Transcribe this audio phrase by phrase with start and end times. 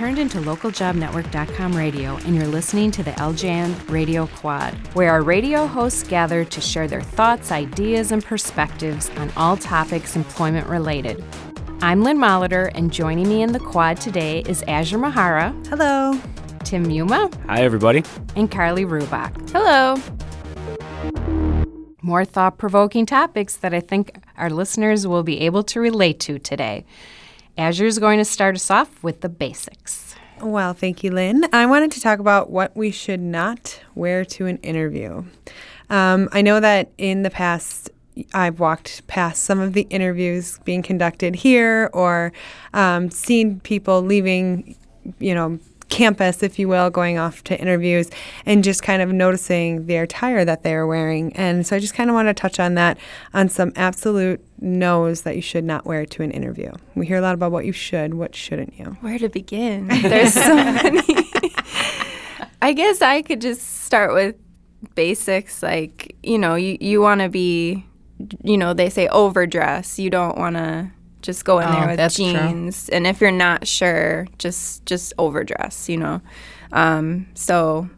[0.00, 5.66] turned into localjobnetwork.com radio, and you're listening to the LJN Radio Quad, where our radio
[5.66, 11.22] hosts gather to share their thoughts, ideas, and perspectives on all topics employment related.
[11.82, 15.52] I'm Lynn Molitor, and joining me in the quad today is Azure Mahara.
[15.66, 16.18] Hello.
[16.64, 17.28] Tim Yuma.
[17.46, 18.02] Hi, everybody.
[18.36, 19.50] And Carly Rubach.
[19.50, 19.96] Hello.
[22.00, 26.38] More thought provoking topics that I think our listeners will be able to relate to
[26.38, 26.86] today.
[27.60, 30.14] Azure is going to start us off with the basics.
[30.40, 31.44] Well, thank you, Lynn.
[31.52, 35.24] I wanted to talk about what we should not wear to an interview.
[35.90, 37.90] Um, I know that in the past,
[38.32, 42.32] I've walked past some of the interviews being conducted here or
[42.72, 44.74] um, seen people leaving,
[45.18, 45.58] you know,
[45.90, 48.08] campus, if you will, going off to interviews
[48.46, 51.34] and just kind of noticing the attire that they are wearing.
[51.36, 52.96] And so I just kind of want to touch on that
[53.34, 56.70] on some absolute no's that you should not wear to an interview.
[56.94, 58.96] We hear a lot about what you should, what shouldn't you?
[59.00, 59.88] Where to begin?
[60.02, 61.02] There's so many.
[62.62, 64.36] I guess I could just start with
[64.94, 67.84] basics like, you know, you, you want to be,
[68.42, 69.98] you know, they say overdress.
[69.98, 70.90] You don't want to
[71.22, 72.96] just go in oh, there with jeans, true.
[72.96, 75.88] and if you're not sure, just just overdress.
[75.88, 76.20] You know,
[76.72, 77.88] um, so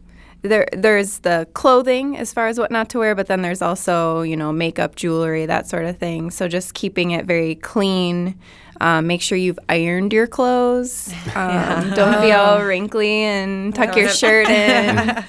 [0.43, 4.23] there there's the clothing as far as what not to wear, but then there's also
[4.23, 6.31] you know makeup, jewelry, that sort of thing.
[6.31, 8.39] So just keeping it very clean.
[8.81, 11.13] Um, make sure you've ironed your clothes.
[11.35, 11.95] Um, yeah.
[11.95, 15.25] Don't be all wrinkly and tuck your shirt in.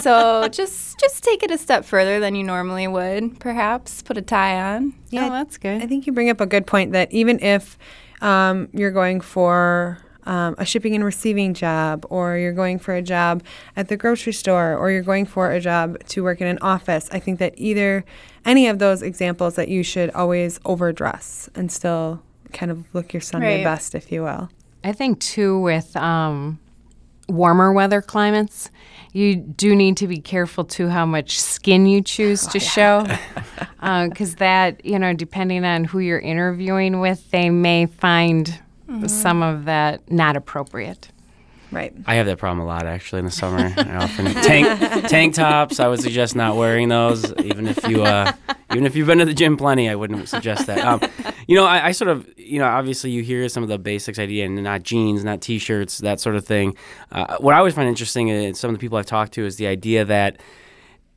[0.00, 3.40] So just just take it a step further than you normally would.
[3.40, 4.94] Perhaps put a tie on.
[5.10, 5.82] Yeah, oh, that's good.
[5.82, 7.78] I think you bring up a good point that even if
[8.20, 13.02] um, you're going for um, a shipping and receiving job, or you're going for a
[13.02, 13.42] job
[13.76, 17.08] at the grocery store, or you're going for a job to work in an office,
[17.10, 18.04] I think that either
[18.44, 23.20] any of those examples that you should always overdress and still kind of look your
[23.20, 23.64] Sunday right.
[23.64, 24.50] best, if you will.
[24.82, 26.58] I think too with um,
[27.28, 28.70] warmer weather climates,
[29.12, 34.06] you do need to be careful too how much skin you choose to oh, show,
[34.08, 39.06] because uh, that you know, depending on who you're interviewing with, they may find mm-hmm.
[39.06, 41.10] some of that not appropriate.
[41.72, 41.94] Right.
[42.04, 43.72] I have that problem a lot actually in the summer.
[43.76, 45.78] I often tank tank tops.
[45.78, 48.32] I would suggest not wearing those, even if you uh,
[48.72, 49.88] even if you've been to the gym plenty.
[49.88, 50.80] I wouldn't suggest that.
[50.80, 51.00] Um,
[51.50, 54.20] you know, I, I, sort of you know obviously you hear some of the basics
[54.20, 56.76] idea and not jeans, not t-shirts, that sort of thing.
[57.10, 59.56] Uh, what I always find interesting in some of the people I've talked to is
[59.56, 60.40] the idea that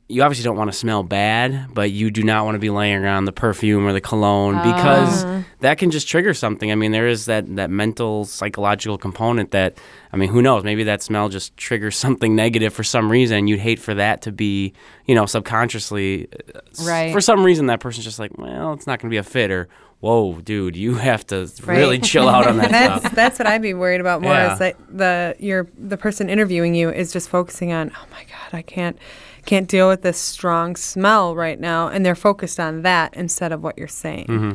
[0.08, 2.96] you obviously don't want to smell bad, but you do not want to be laying
[2.96, 5.42] around the perfume or the cologne because uh.
[5.60, 6.70] that can just trigger something.
[6.70, 9.78] I mean, there is that, that mental, psychological component that,
[10.12, 10.62] I mean, who knows?
[10.62, 13.46] Maybe that smell just triggers something negative for some reason.
[13.46, 14.74] You'd hate for that to be,
[15.06, 16.28] you know, subconsciously.
[16.54, 17.12] Uh, right.
[17.12, 19.50] For some reason, that person's just like, well, it's not going to be a fit
[19.50, 19.68] or,
[20.04, 21.78] whoa, dude, you have to right.
[21.78, 23.14] really chill out on that that's, stuff.
[23.14, 24.52] That's what I'd be worried about more yeah.
[24.52, 28.52] is that the, your, the person interviewing you is just focusing on, oh my God,
[28.52, 28.98] I can't
[29.46, 33.62] can't deal with this strong smell right now, and they're focused on that instead of
[33.62, 34.26] what you're saying.
[34.26, 34.50] Mm-hmm.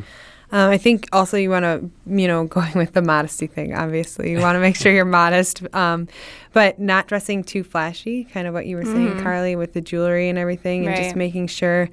[0.51, 3.75] Um, I think also you want to, you know, going with the modesty thing.
[3.75, 6.07] Obviously, you want to make sure you're modest, um,
[6.53, 8.23] but not dressing too flashy.
[8.23, 9.23] Kind of what you were saying, mm-hmm.
[9.23, 10.95] Carly, with the jewelry and everything, right.
[10.95, 11.89] and just making sure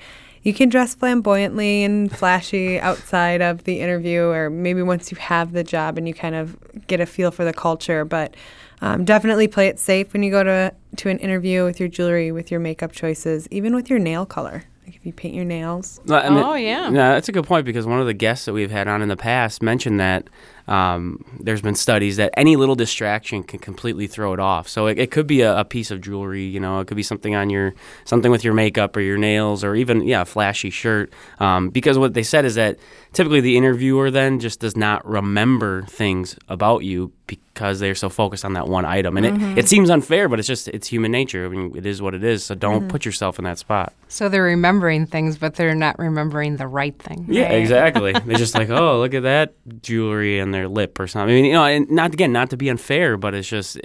[0.47, 5.51] you can dress flamboyantly and flashy outside of the interview, or maybe once you have
[5.51, 8.05] the job and you kind of get a feel for the culture.
[8.05, 8.37] But
[8.81, 12.31] um, definitely play it safe when you go to to an interview with your jewelry,
[12.31, 14.63] with your makeup choices, even with your nail color.
[14.85, 16.01] Like if you paint your nails.
[16.09, 16.93] I mean, oh yeah.
[16.93, 19.09] Yeah, that's a good point because one of the guests that we've had on in
[19.09, 20.29] the past mentioned that
[20.69, 24.69] um, there's been studies that any little distraction can completely throw it off.
[24.69, 27.03] So it, it could be a, a, piece of jewelry, you know, it could be
[27.03, 30.71] something on your something with your makeup or your nails or even yeah, a flashy
[30.71, 31.13] shirt.
[31.39, 32.79] Um, because what they said is that
[33.13, 38.45] typically the interviewer then just does not remember things about you because they're so focused
[38.45, 39.17] on that one item.
[39.17, 39.53] And mm-hmm.
[39.53, 41.47] it, it seems unfair, but it's just it's human nature.
[41.47, 42.45] I mean, it is what it is.
[42.45, 42.89] So don't mm-hmm.
[42.89, 43.93] put yourself in that spot.
[44.09, 47.27] So they're remembering things, but they're not remembering the right thing.
[47.29, 47.55] Yeah, right?
[47.55, 48.13] exactly.
[48.13, 51.35] they're just like, oh, look at that jewelry and their lip or something.
[51.35, 53.79] I mean, you know, and not again, not to be unfair, but it's just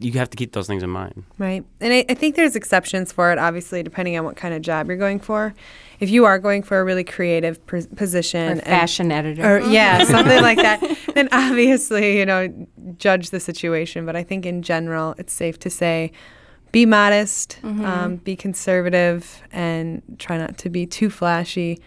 [0.00, 1.24] you have to keep those things in mind.
[1.38, 1.64] Right.
[1.80, 4.86] And I, I, think there's exceptions for it, obviously, depending on what kind of job
[4.88, 5.54] you're going for.
[5.98, 9.60] If you are going for a really creative pr- position, or fashion and, editor, or
[9.60, 10.80] yeah, something like that,
[11.14, 14.06] then obviously, you know, judge the situation.
[14.06, 16.12] But I think in general, it's safe to say
[16.70, 17.84] be modest, mm-hmm.
[17.84, 21.80] um, be conservative, and try not to be too flashy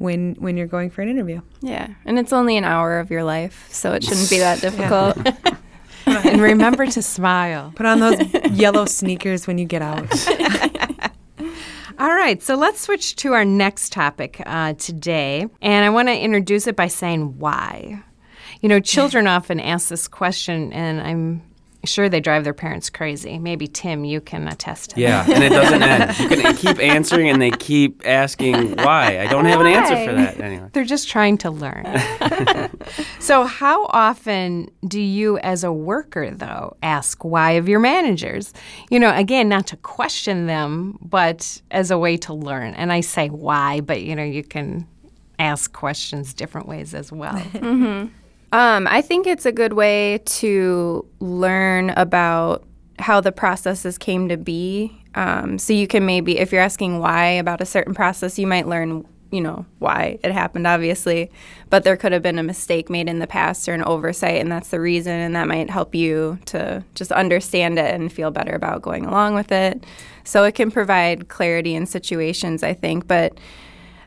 [0.00, 1.42] when when you're going for an interview.
[1.60, 5.16] Yeah, and it's only an hour of your life, so it shouldn't be that difficult.
[6.06, 7.72] and remember to smile.
[7.76, 8.18] Put on those
[8.50, 10.10] yellow sneakers when you get out.
[11.98, 15.46] All right, so let's switch to our next topic uh, today.
[15.60, 18.02] And I want to introduce it by saying why.
[18.62, 21.42] You know, children often ask this question, and I'm
[21.84, 23.38] sure they drive their parents crazy.
[23.38, 25.34] Maybe Tim, you can attest to Yeah, that.
[25.34, 26.18] and it doesn't end.
[26.20, 29.20] You can keep answering, and they keep asking why.
[29.20, 30.68] I don't have an answer for that anyway.
[30.72, 31.84] They're just trying to learn.
[33.20, 38.52] so, how often do you, as a worker, though, ask why of your managers?
[38.90, 42.74] You know, again, not to question them, but as a way to learn.
[42.74, 44.86] And I say why, but you know, you can
[45.38, 47.34] ask questions different ways as well.
[47.60, 48.12] Mm-hmm.
[48.52, 52.64] Um, I think it's a good way to learn about
[52.98, 55.04] how the processes came to be.
[55.14, 58.66] Um, so you can maybe, if you're asking why about a certain process, you might
[58.66, 61.30] learn, you know, why it happened, obviously.
[61.70, 64.50] But there could have been a mistake made in the past or an oversight, and
[64.50, 68.52] that's the reason, and that might help you to just understand it and feel better
[68.52, 69.84] about going along with it.
[70.24, 73.06] So it can provide clarity in situations, I think.
[73.06, 73.38] But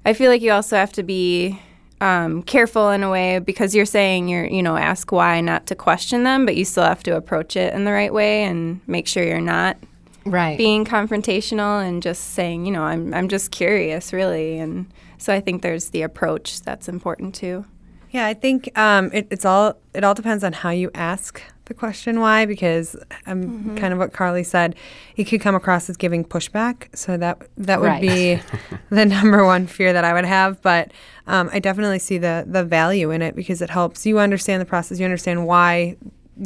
[0.06, 1.60] I feel like you also have to be
[2.02, 5.76] um, careful in a way because you're saying you're, you know, ask why, not to
[5.76, 9.08] question them, but you still have to approach it in the right way and make
[9.08, 9.78] sure you're not
[10.26, 10.58] right.
[10.58, 14.58] being confrontational and just saying, you know, I'm, I'm just curious, really.
[14.58, 17.66] And so I think there's the approach that's important too.
[18.12, 21.74] Yeah, I think um, it, it's all it all depends on how you ask the
[21.74, 22.96] question why because
[23.26, 24.76] um, kind of what Carly said,
[25.16, 26.88] it could come across as giving pushback.
[26.96, 28.02] So that that would Right.
[28.02, 28.42] be
[28.90, 30.62] the number one fear that I would have.
[30.62, 30.92] But
[31.28, 34.66] um, I definitely see the the value in it because it helps you understand the
[34.66, 35.00] process.
[35.00, 35.96] You understand why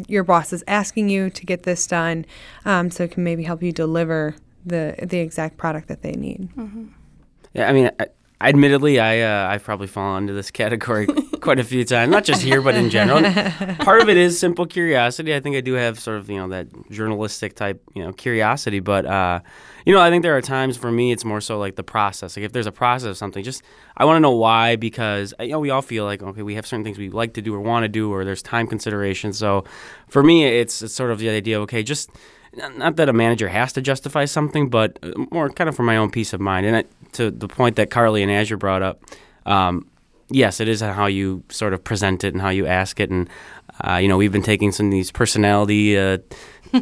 [0.06, 2.24] your boss is asking you to get this done,
[2.64, 4.36] um, so it can maybe help you deliver
[4.66, 6.48] the the exact product that they need.
[7.54, 8.06] Yeah, I mean, I,
[8.40, 11.06] admittedly, I uh, I've probably fallen into this category
[11.40, 13.22] quite a few times, not just here but in general.
[13.80, 15.34] Part of it is simple curiosity.
[15.34, 18.80] I think I do have sort of you know that journalistic type you know curiosity,
[18.80, 19.40] but uh,
[19.84, 22.36] you know I think there are times for me it's more so like the process.
[22.36, 23.62] Like if there's a process of something, just
[23.96, 26.66] I want to know why because you know we all feel like okay we have
[26.66, 29.38] certain things we like to do or want to do or there's time considerations.
[29.38, 29.64] So
[30.08, 32.10] for me it's, it's sort of the idea okay just
[32.76, 35.96] not that a manager has to justify something, but uh, more kind of for my
[35.96, 36.66] own peace of mind.
[36.66, 39.02] And it, to the point that Carly and Azure brought up,
[39.46, 39.86] um,
[40.30, 43.10] yes, it is how you sort of present it and how you ask it.
[43.10, 43.28] And
[43.86, 46.18] uh, you know, we've been taking some of these personality uh,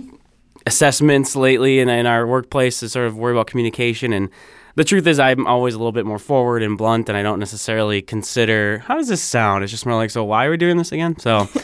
[0.66, 4.12] assessments lately in, in our workplace to sort of worry about communication.
[4.12, 4.30] And
[4.76, 7.38] the truth is, I'm always a little bit more forward and blunt, and I don't
[7.38, 9.64] necessarily consider how does this sound.
[9.64, 11.18] It's just more like, so why are we doing this again?
[11.18, 11.48] So.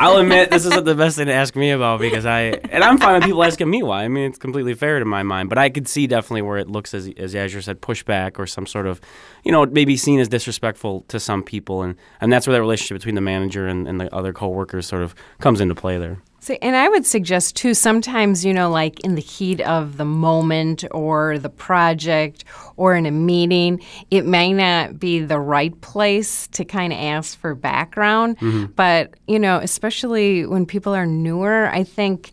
[0.00, 2.40] I'll admit this isn't the best thing to ask me about because I
[2.70, 4.04] and I'm fine with people asking me why.
[4.04, 6.68] I mean, it's completely fair to my mind, but I could see definitely where it
[6.68, 9.00] looks as as Azure said pushback or some sort of,
[9.44, 12.96] you know, maybe seen as disrespectful to some people, and and that's where that relationship
[12.96, 16.18] between the manager and, and the other coworkers sort of comes into play there.
[16.48, 20.06] So, and I would suggest too, sometimes, you know, like in the heat of the
[20.06, 22.42] moment or the project
[22.78, 27.38] or in a meeting, it may not be the right place to kind of ask
[27.38, 28.38] for background.
[28.38, 28.72] Mm-hmm.
[28.76, 32.32] But, you know, especially when people are newer, I think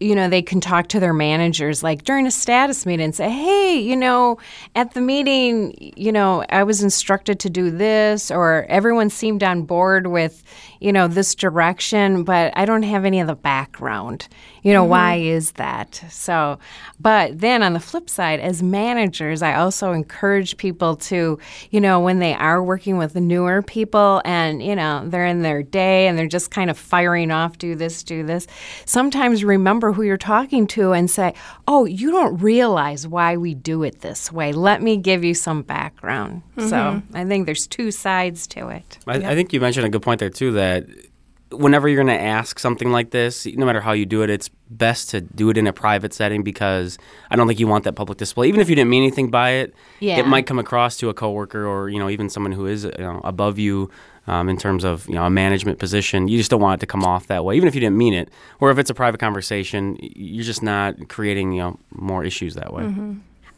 [0.00, 3.30] you know, they can talk to their managers like during a status meeting and say,
[3.30, 4.38] hey, you know,
[4.74, 9.62] at the meeting, you know, I was instructed to do this, or everyone seemed on
[9.62, 10.42] board with,
[10.80, 14.28] you know, this direction, but I don't have any of the background.
[14.62, 15.36] You know, why mm-hmm.
[15.36, 16.02] is that?
[16.08, 16.58] So,
[16.98, 21.38] but then on the flip side, as managers, I also encourage people to,
[21.70, 25.42] you know, when they are working with the newer people and, you know, they're in
[25.42, 28.46] their day and they're just kind of firing off, do this, do this,
[28.86, 31.34] sometimes remember who you're talking to and say,
[31.68, 34.52] oh, you don't realize why we do it this way.
[34.52, 36.42] Let me give you some background.
[36.58, 37.16] So mm-hmm.
[37.16, 38.98] I think there's two sides to it.
[39.06, 40.52] I, I think you mentioned a good point there too.
[40.52, 40.86] That
[41.50, 44.50] whenever you're going to ask something like this, no matter how you do it, it's
[44.70, 46.98] best to do it in a private setting because
[47.30, 48.48] I don't think you want that public display.
[48.48, 50.18] Even if you didn't mean anything by it, Yeah.
[50.18, 52.92] it might come across to a coworker or you know even someone who is you
[52.98, 53.90] know, above you.
[54.26, 56.86] Um, in terms of you know a management position, you just don't want it to
[56.86, 58.30] come off that way, even if you didn't mean it.
[58.58, 62.72] Or if it's a private conversation, you're just not creating you know more issues that
[62.72, 62.90] way.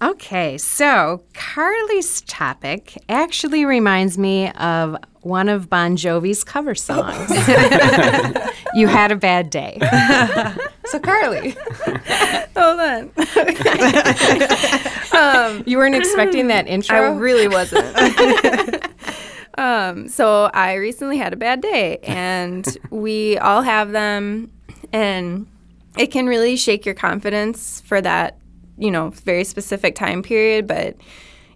[0.02, 7.30] Okay, so Carly's topic actually reminds me of one of Bon Jovi's cover songs.
[8.74, 9.78] you had a bad day.
[10.84, 11.56] so, Carly,
[12.56, 13.10] Hold on.
[15.66, 16.96] you weren't expecting that intro?
[16.96, 17.84] I really wasn't.
[19.56, 24.50] Um, so I recently had a bad day, and we all have them,
[24.92, 25.46] and
[25.96, 28.38] it can really shake your confidence for that,
[28.78, 30.66] you know, very specific time period.
[30.66, 30.96] But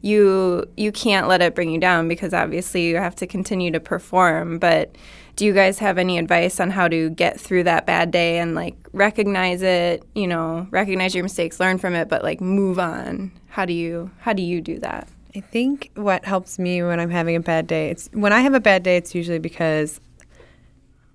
[0.02, 3.80] you you can't let it bring you down because obviously you have to continue to
[3.80, 4.58] perform.
[4.58, 4.96] But
[5.36, 8.54] do you guys have any advice on how to get through that bad day and
[8.54, 10.02] like recognize it?
[10.14, 13.32] You know, recognize your mistakes, learn from it, but like move on.
[13.48, 15.08] How do you how do you do that?
[15.34, 18.54] I think what helps me when I'm having a bad day, it's when I have
[18.54, 20.00] a bad day, it's usually because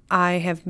[0.09, 0.61] I have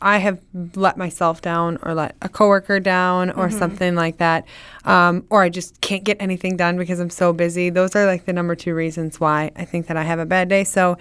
[0.00, 0.40] I have
[0.74, 4.46] let myself down or let a coworker down or something like that,
[4.84, 7.68] um, or I just can't get anything done because I'm so busy.
[7.68, 10.48] Those are like the number two reasons why I think that I have a bad
[10.48, 10.62] day.
[10.62, 10.98] So,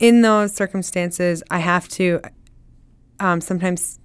[0.00, 2.20] in those circumstances, I have to
[3.20, 4.00] um, sometimes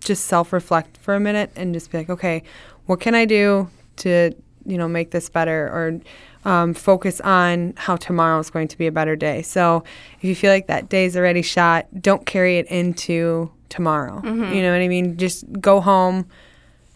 [0.00, 2.44] just self reflect for a minute and just be like, okay,
[2.86, 4.32] what can I do to
[4.64, 6.00] you know make this better or
[6.44, 9.42] um, focus on how tomorrow is going to be a better day.
[9.42, 9.84] So
[10.18, 14.20] if you feel like that day's already shot, don't carry it into tomorrow.
[14.20, 14.52] Mm-hmm.
[14.52, 15.16] You know what I mean?
[15.16, 16.26] Just go home,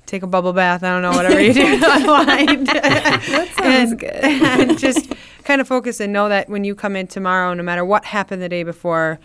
[0.06, 0.82] take a bubble bath.
[0.82, 4.12] I don't know whatever you do that sounds good.
[4.12, 5.12] and just
[5.44, 8.42] kind of focus and know that when you come in tomorrow, no matter what happened
[8.42, 9.18] the day before,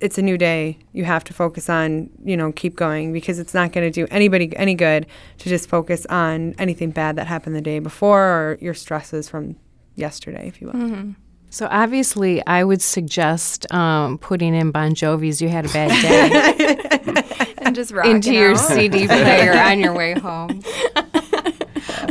[0.00, 0.78] it's a new day.
[0.92, 4.06] You have to focus on, you know, keep going because it's not going to do
[4.10, 5.06] anybody any good
[5.38, 9.56] to just focus on anything bad that happened the day before or your stresses from
[9.96, 10.74] yesterday, if you will.
[10.74, 11.10] Mm-hmm.
[11.50, 17.54] So obviously, I would suggest um, putting in Bon Jovi's "You Had a Bad Day"
[17.58, 18.58] and just into your out.
[18.58, 20.62] CD player on your way home.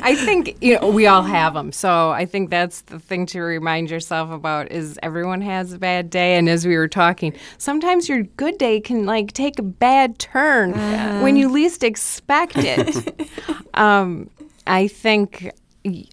[0.04, 3.42] I think you know we all have them, so I think that's the thing to
[3.42, 4.72] remind yourself about.
[4.72, 8.80] Is everyone has a bad day, and as we were talking, sometimes your good day
[8.80, 10.74] can like take a bad turn
[11.22, 13.30] when you least expect it.
[13.74, 14.30] um,
[14.68, 15.52] I think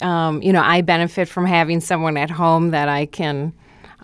[0.01, 3.53] um, you know I benefit from having someone at home that I can,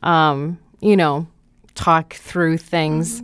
[0.03, 1.27] um, you know,
[1.75, 3.23] talk through things.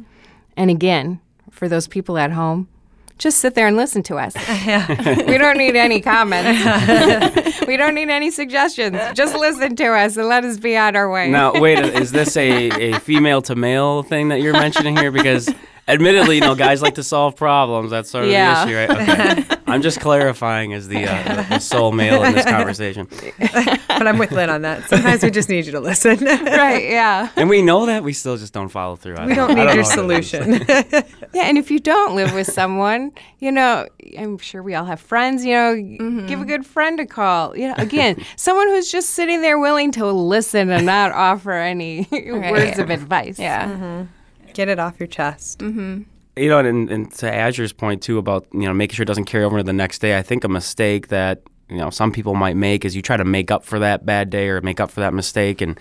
[0.57, 2.69] And again, for those people at home,
[3.19, 4.35] just sit there and listen to us.
[5.27, 7.61] we don't need any comments.
[7.67, 8.97] we don't need any suggestions.
[9.15, 11.29] Just listen to us and let us be on our way.
[11.29, 15.11] Now, wait, is this a, a female to male thing that you're mentioning here?
[15.11, 15.53] Because
[15.89, 17.91] admittedly, you know, guys like to solve problems.
[17.91, 18.65] That's sort of Yeah.
[18.65, 19.35] the issue, right?
[19.43, 19.55] Okay.
[19.67, 23.07] I'm just clarifying as the, uh, the, the sole male in this conversation.
[23.39, 24.89] But I'm with Lynn on that.
[24.89, 26.19] Sometimes we just need you to listen.
[26.25, 27.29] right, yeah.
[27.37, 29.17] And we know that, we still just don't follow through.
[29.17, 29.63] I we don't know.
[29.63, 30.31] I need your know what it is.
[30.31, 30.65] solution.
[31.35, 35.01] Yeah, and if you don't live with someone, you know, I'm sure we all have
[35.01, 37.55] friends, you know, give a good friend a call.
[37.57, 42.09] You know, again, someone who's just sitting there willing to listen and not offer any
[42.11, 43.39] words of advice.
[43.39, 44.07] Yeah.
[44.55, 45.63] Get it off your chest.
[46.39, 49.25] you know, and, and to Azure's point too about you know making sure it doesn't
[49.25, 50.17] carry over to the next day.
[50.17, 53.25] I think a mistake that you know some people might make is you try to
[53.25, 55.79] make up for that bad day or make up for that mistake, and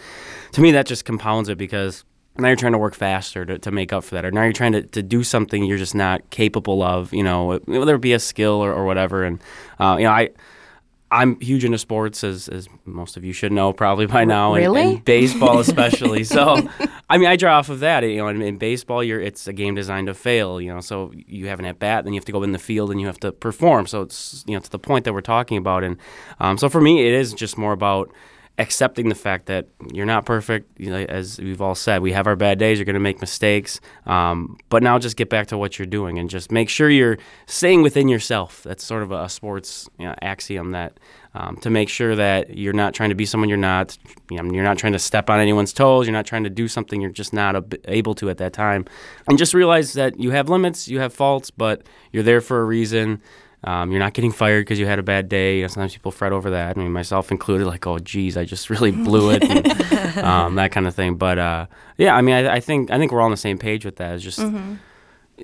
[0.53, 2.03] to me that just compounds it because
[2.37, 4.53] now you're trying to work faster to, to make up for that, or now you're
[4.53, 7.13] trying to, to do something you're just not capable of.
[7.13, 9.39] You know, whether it be a skill or, or whatever, and
[9.79, 10.29] uh, you know I.
[11.09, 14.61] I'm huge into sports, as, as most of you should know probably by now, and-
[14.63, 14.81] Really?
[14.95, 16.25] and, baseball especially.
[16.25, 16.67] so,
[17.09, 18.03] I mean, I draw off of that.
[18.03, 20.59] You know, in, in baseball, you're it's a game designed to fail.
[20.59, 22.59] You know, so you have an at bat, then you have to go in the
[22.59, 23.87] field and you have to perform.
[23.87, 25.97] So it's you know to the point that we're talking about, and
[26.39, 28.11] um, so for me, it is just more about
[28.59, 30.79] accepting the fact that you're not perfect.
[30.79, 32.79] You know, as we've all said, we have our bad days.
[32.79, 36.17] You're going to make mistakes, um, but now just get back to what you're doing
[36.17, 38.63] and just make sure you're staying within yourself.
[38.63, 40.99] That's sort of a, sports you know, axiom that
[41.35, 43.95] um, to make sure that you're not trying to be someone you're not.
[44.31, 46.07] You know, you're not trying to step on anyone's toes.
[46.07, 48.85] You're not trying to do something you're just not ab- able to at that time.
[49.27, 52.65] And just realize that you have limits, you have faults, but you're there for a
[52.65, 53.21] reason.
[53.63, 55.57] Um, you're not getting fired because you had a bad day.
[55.57, 56.77] You know, sometimes people fret over that.
[56.77, 57.65] I mean, myself included.
[57.65, 61.15] Like, oh, geez, I just really blew it, and, um, that kind of thing.
[61.15, 61.65] But uh,
[61.97, 63.95] yeah, I mean, I, I think I think we're all on the same page with
[63.97, 64.15] that.
[64.15, 64.39] It's just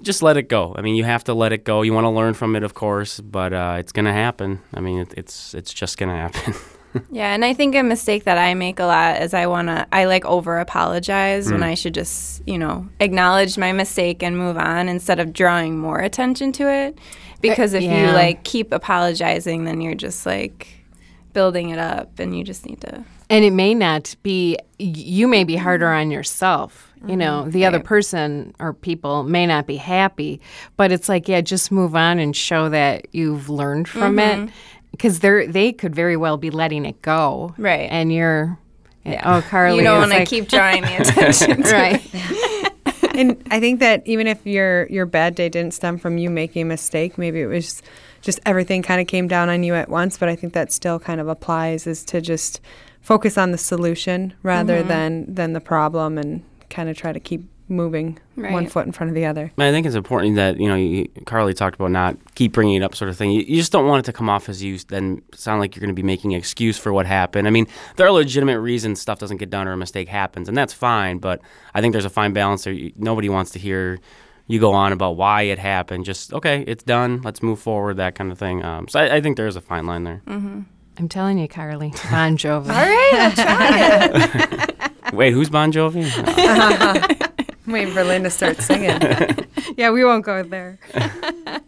[0.02, 0.74] just let it go.
[0.78, 1.82] I mean, you have to let it go.
[1.82, 4.62] You want to learn from it, of course, but uh, it's gonna happen.
[4.74, 6.54] I mean, it, it's it's just gonna happen.
[7.12, 9.88] Yeah, and I think a mistake that I make a lot is I want to
[9.92, 11.66] I like over apologize when mm.
[11.66, 16.00] I should just, you know, acknowledge my mistake and move on instead of drawing more
[16.00, 16.98] attention to it.
[16.98, 20.68] Uh, because if you like keep apologizing, then you're just like
[21.34, 25.44] building it up and you just need to And it may not be, you may
[25.44, 26.90] be harder on yourself.
[27.06, 27.50] You know, mm-hmm.
[27.50, 30.40] the other person or people may not be happy,
[30.78, 34.38] but it's like, yeah, just move on and show that you've learned from it.
[34.38, 34.54] Mm-hmm.
[34.94, 37.54] Because they're they could very well be letting it go.
[37.58, 37.90] Right.
[37.92, 38.58] And you're,
[39.06, 39.78] oh, Carly.
[39.78, 43.14] you don't want to like- keep drawing the attention to Right.
[43.16, 46.62] and I think that even if your your bad day didn't stem from you making
[46.62, 47.82] a mistake, maybe it was
[48.22, 50.18] just everything kind of came down on you at once.
[50.18, 52.62] But I think that still kind of applies is to just
[53.02, 54.88] focus on the solution rather mm-hmm.
[54.88, 59.10] than than the problem and kind of try to keep moving one foot in front
[59.10, 59.52] of the other.
[59.58, 62.84] I think it's important that you know you, Carly talked about not keep bringing it
[62.84, 63.32] up, sort of thing.
[63.32, 65.82] You, you just don't want it to come off as you then sound like you're
[65.82, 67.48] going to be making an excuse for what happened.
[67.48, 70.58] I mean, there are legitimate reasons stuff doesn't get done or a mistake happens, and
[70.58, 71.18] that's fine.
[71.20, 71.42] But
[71.74, 72.74] I think there's a fine balance there.
[72.74, 74.00] You, nobody wants to hear
[74.48, 76.06] you go on about why it happened.
[76.06, 77.22] Just okay, it's done.
[77.22, 77.98] Let's move forward.
[77.98, 78.64] That kind of thing.
[78.64, 80.22] Um, so I, I think there is a fine line there.
[80.96, 81.90] I'm telling you, Carly.
[82.12, 82.70] Bon Jovi.
[82.70, 84.70] All right, I'll try
[85.08, 85.14] it.
[85.14, 86.04] Wait, who's Bon Jovi?
[87.68, 89.00] waiting for Lynn to start singing.
[89.78, 90.80] yeah, we won't go there.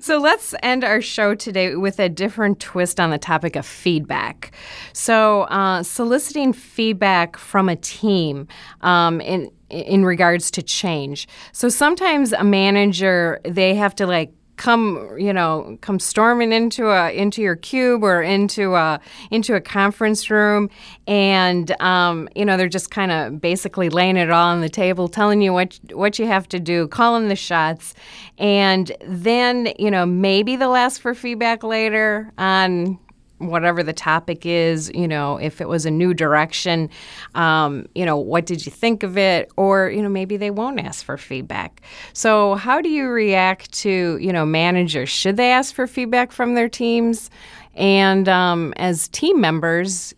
[0.00, 4.52] So let's end our show today with a different twist on the topic of feedback.
[4.92, 8.48] So, uh, soliciting feedback from a team
[8.82, 11.26] um, in in regards to change.
[11.52, 17.10] So sometimes a manager they have to like come you know come storming into a
[17.12, 20.70] into your cube or into a into a conference room
[21.06, 25.08] and um, you know they're just kind of basically laying it all on the table
[25.08, 27.94] telling you what what you have to do calling the shots.
[28.38, 32.98] And then you know maybe they'll ask for feedback later on
[33.48, 36.90] whatever the topic is, you know, if it was a new direction,
[37.34, 39.50] um, you know, what did you think of it?
[39.56, 41.82] Or, you know, maybe they won't ask for feedback.
[42.12, 45.08] So, how do you react to, you know, managers?
[45.08, 47.30] Should they ask for feedback from their teams?
[47.74, 50.14] And um, as team members,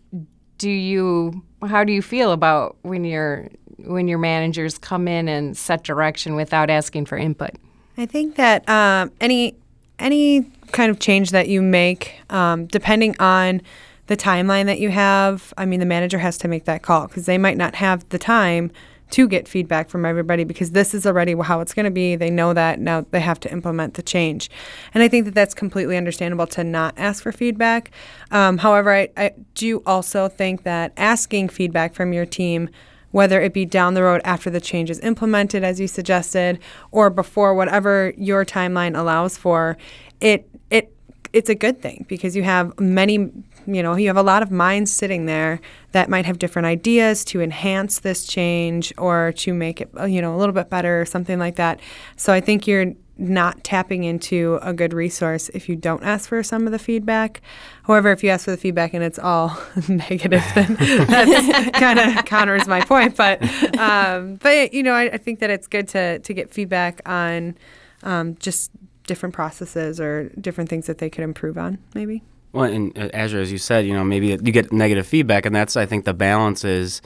[0.57, 5.55] do you, how do you feel about when your when your managers come in and
[5.55, 7.51] set direction without asking for input?
[7.97, 9.55] I think that um, any
[9.99, 13.61] any kind of change that you make, um, depending on
[14.07, 17.25] the timeline that you have, I mean, the manager has to make that call because
[17.25, 18.71] they might not have the time
[19.09, 22.15] to get feedback from everybody because this is already how it's going to be.
[22.15, 24.49] They know that now they have to implement the change.
[24.93, 27.91] And I think that that's completely understandable to not ask for feedback.
[28.31, 32.69] Um, however, I, I do also think that asking feedback from your team
[33.11, 36.59] whether it be down the road after the change is implemented, as you suggested,
[36.91, 39.77] or before, whatever your timeline allows for,
[40.21, 40.93] it it
[41.33, 43.31] it's a good thing because you have many
[43.67, 45.59] you know you have a lot of minds sitting there
[45.91, 50.35] that might have different ideas to enhance this change or to make it you know
[50.35, 51.79] a little bit better or something like that.
[52.15, 56.43] So i think you're not tapping into a good resource if you don't ask for
[56.43, 57.41] some of the feedback.
[57.83, 59.57] However, if you ask for the feedback and it's all
[59.87, 63.15] negative, then that kind of counters my point.
[63.15, 63.41] But
[63.77, 67.57] um, but you know, I, I, think that it's good to to get feedback on
[68.03, 68.71] um, just
[69.05, 72.23] different processes or different things that they could improve on, maybe.
[72.53, 75.55] Well, and uh, Azure, as you said, you know, maybe you get negative feedback, and
[75.55, 77.01] that's I think the balance is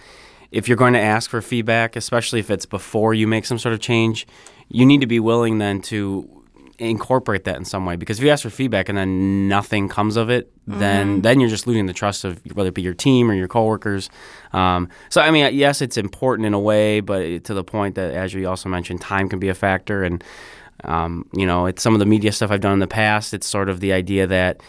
[0.52, 3.74] if you're going to ask for feedback, especially if it's before you make some sort
[3.74, 4.28] of change,
[4.68, 6.42] you need to be willing then to
[6.82, 7.96] incorporate that in some way.
[7.96, 10.80] Because if you ask for feedback and then nothing comes of it mm-hmm.
[10.80, 13.48] then then you're just losing the trust of whether it be your team or your
[13.48, 14.10] coworkers.
[14.52, 18.14] Um, so i mean yes it's important in a way but to the point that
[18.14, 20.04] as you also mentioned time can be a factor.
[20.04, 20.24] And
[20.84, 23.34] um, you know it's some of the media stuff i've done in the past.
[23.34, 24.62] It's sort of the idea that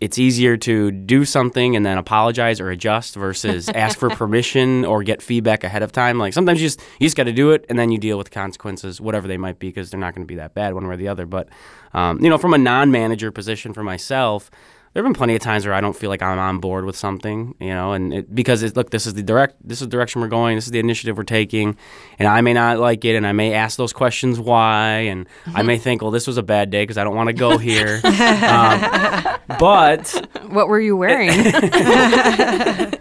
[0.00, 5.02] it's easier to do something and then apologize or adjust versus ask for permission or
[5.02, 6.18] get feedback ahead of time.
[6.18, 8.30] Like sometimes you just you just got to do it and then you deal with
[8.30, 10.94] consequences, whatever they might be, because they're not going to be that bad one way
[10.94, 11.26] or the other.
[11.26, 11.48] But
[11.94, 14.50] um, you know, from a non-manager position for myself,
[14.96, 16.96] there have been plenty of times where I don't feel like I'm on board with
[16.96, 19.90] something, you know, and it, because it, look, this is the direct, this is the
[19.90, 21.76] direction we're going, this is the initiative we're taking,
[22.18, 25.54] and I may not like it, and I may ask those questions why, and mm-hmm.
[25.54, 27.58] I may think, well, this was a bad day because I don't want to go
[27.58, 31.28] here, um, but what were you wearing?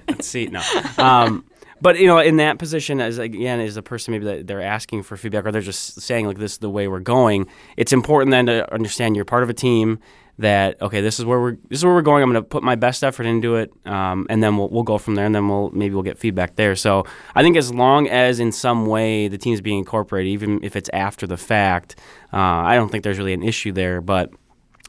[0.10, 0.62] let's see, no.
[0.97, 1.45] Um,
[1.79, 5.03] but you know, in that position, as again, as a person maybe that they're asking
[5.03, 8.31] for feedback or they're just saying like this is the way we're going, it's important
[8.31, 9.99] then to understand you're part of a team
[10.38, 12.21] that okay, this is where we're this is where we're going.
[12.24, 14.98] I'm going to put my best effort into it, um, and then we'll we'll go
[14.98, 16.76] from there, and then we'll maybe we'll get feedback there.
[16.76, 20.63] So I think as long as in some way the team is being incorporated, even
[20.63, 21.95] if it's after the fact,
[22.34, 24.32] uh, I don't think there's really an issue there, but.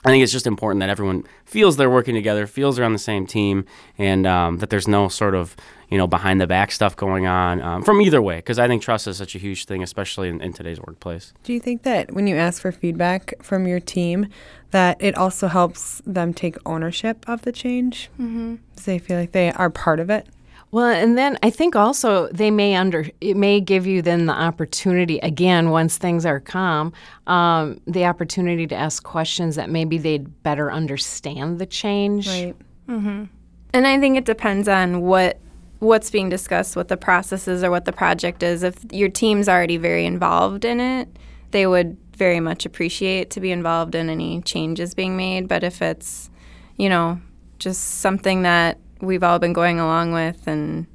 [0.07, 2.99] I think it's just important that everyone feels they're working together, feels they're on the
[2.99, 3.65] same team,
[3.99, 5.57] and um, that there's no sort of
[5.89, 8.37] you know behind the back stuff going on um, from either way.
[8.37, 11.33] Because I think trust is such a huge thing, especially in, in today's workplace.
[11.43, 14.29] Do you think that when you ask for feedback from your team,
[14.71, 18.09] that it also helps them take ownership of the change?
[18.15, 18.57] Mm-hmm.
[18.85, 20.29] They feel like they are part of it.
[20.73, 24.33] Well, and then I think also they may under it may give you then the
[24.33, 26.93] opportunity again once things are calm,
[27.27, 32.27] um, the opportunity to ask questions that maybe they'd better understand the change.
[32.29, 32.57] Right.
[32.89, 33.25] Mm-hmm.
[33.73, 35.39] And I think it depends on what
[35.79, 38.63] what's being discussed, what the process is, or what the project is.
[38.63, 41.09] If your team's already very involved in it,
[41.51, 45.49] they would very much appreciate to be involved in any changes being made.
[45.49, 46.31] But if it's,
[46.77, 47.21] you know,
[47.59, 50.87] just something that we've all been going along with and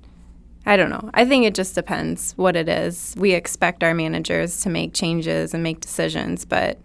[0.66, 1.10] I don't know.
[1.14, 3.16] I think it just depends what it is.
[3.18, 6.78] We expect our managers to make changes and make decisions, but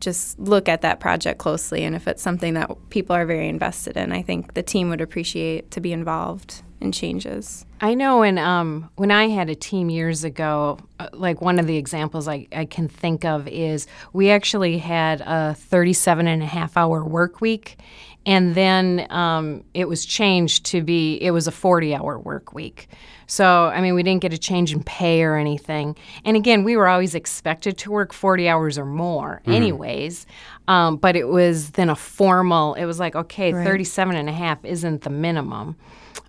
[0.00, 1.84] just look at that project closely.
[1.84, 5.00] And if it's something that people are very invested in, I think the team would
[5.00, 6.62] appreciate to be involved.
[6.80, 7.66] in changes.
[7.80, 11.66] I know when um, when I had a team years ago, uh, like one of
[11.66, 16.46] the examples I, I can think of is we actually had a 37 and a
[16.46, 17.78] half hour work week,
[18.26, 22.88] and then um, it was changed to be it was a 40 hour work week.
[23.30, 25.96] So, I mean, we didn't get a change in pay or anything.
[26.24, 29.52] And again, we were always expected to work 40 hours or more, mm-hmm.
[29.52, 30.26] anyways.
[30.66, 33.66] Um, but it was then a formal, it was like, okay, right.
[33.66, 35.76] 37 and a half isn't the minimum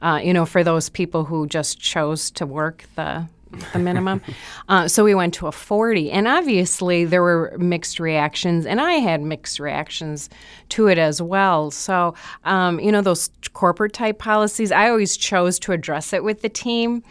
[0.01, 3.27] uh, you know, for those people who just chose to work the
[3.73, 4.21] the minimum.
[4.69, 6.11] uh, so we went to a 40.
[6.11, 10.29] And obviously, there were mixed reactions, and I had mixed reactions
[10.69, 11.71] to it as well.
[11.71, 16.41] So, um, you know, those corporate type policies, I always chose to address it with
[16.41, 17.03] the team.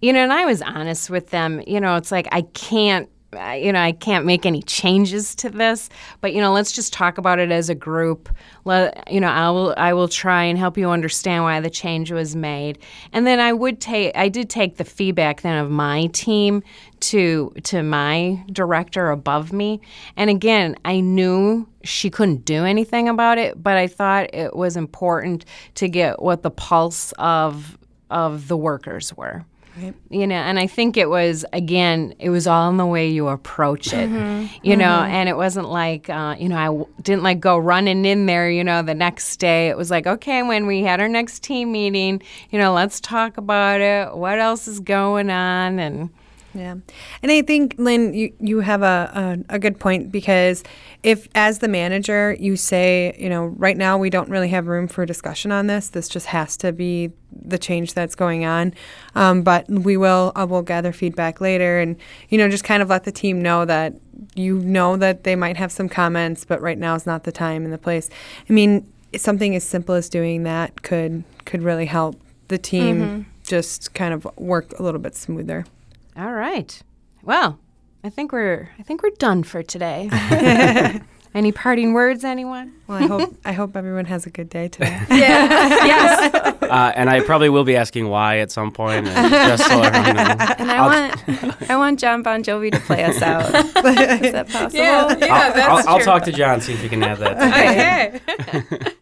[0.00, 1.62] You know, and I was honest with them.
[1.66, 5.88] You know, it's like I can't you know, I can't make any changes to this,
[6.20, 8.28] but you know, let's just talk about it as a group.
[8.64, 12.12] Let, you know, I will I will try and help you understand why the change
[12.12, 12.78] was made.
[13.12, 16.62] And then I would take I did take the feedback then of my team
[17.00, 19.80] to to my director above me.
[20.16, 24.76] And again, I knew she couldn't do anything about it, but I thought it was
[24.76, 25.44] important
[25.76, 27.78] to get what the pulse of
[28.10, 29.44] of the workers were.
[29.76, 29.94] Right.
[30.10, 33.28] You know, and I think it was again, it was all in the way you
[33.28, 34.10] approach it.
[34.10, 34.54] Mm-hmm.
[34.62, 34.80] You mm-hmm.
[34.80, 38.26] know, and it wasn't like, uh, you know, I w- didn't like go running in
[38.26, 38.50] there.
[38.50, 41.72] You know, the next day it was like, okay, when we had our next team
[41.72, 44.14] meeting, you know, let's talk about it.
[44.14, 45.78] What else is going on?
[45.78, 46.10] And
[46.54, 46.76] yeah.
[47.22, 50.62] And I think, Lynn, you, you have a, a, a, good point because
[51.02, 54.88] if, as the manager, you say, you know, right now we don't really have room
[54.88, 58.74] for discussion on this, this just has to be the change that's going on.
[59.14, 61.96] Um, but we will, uh, we'll gather feedback later and,
[62.28, 63.94] you know, just kind of let the team know that
[64.34, 67.64] you know that they might have some comments, but right now is not the time
[67.64, 68.08] and the place.
[68.48, 73.22] I mean, something as simple as doing that could, could really help the team mm-hmm.
[73.46, 75.64] just kind of work a little bit smoother.
[76.16, 76.80] All right.
[77.22, 77.58] Well,
[78.04, 80.10] I think we're I think we're done for today.
[81.34, 82.74] Any parting words, anyone?
[82.86, 85.00] Well, I hope I hope everyone has a good day today.
[85.10, 85.46] yeah.
[85.86, 86.34] yes.
[86.60, 90.14] Uh, and I probably will be asking why at some point, and just so everyone
[90.14, 90.50] knows.
[90.58, 93.46] And I I'll want I want Jon Bon Jovi to play us out.
[93.46, 94.76] Is that possible?
[94.76, 95.92] Yeah, yeah I'll, that's I'll, true.
[95.92, 98.20] I'll talk to John see if he can add that.
[98.28, 98.94] Okay.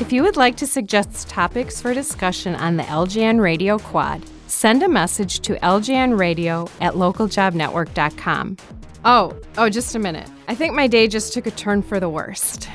[0.00, 4.82] if you would like to suggest topics for discussion on the LJN Radio Quad send
[4.82, 8.56] a message to ljnradio at localjobnetwork.com.
[9.04, 10.28] Oh, oh, just a minute.
[10.48, 12.68] I think my day just took a turn for the worst.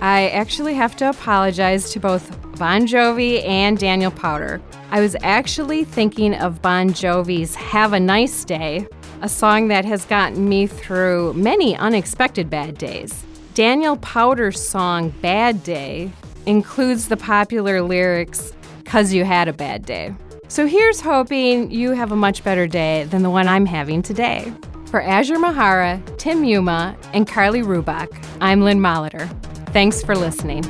[0.00, 4.60] I actually have to apologize to both Bon Jovi and Daniel Powter.
[4.90, 8.86] I was actually thinking of Bon Jovi's Have a Nice Day,
[9.22, 13.24] a song that has gotten me through many unexpected bad days.
[13.54, 16.10] Daniel Powter's song Bad Day
[16.44, 18.52] includes the popular lyrics,
[18.84, 20.14] Cause You Had a Bad Day.
[20.48, 24.52] So here's hoping you have a much better day than the one I'm having today.
[24.86, 28.08] For Azure Mahara, Tim Yuma, and Carly Rubach,
[28.40, 29.28] I'm Lynn Molitor.
[29.70, 30.62] Thanks for listening.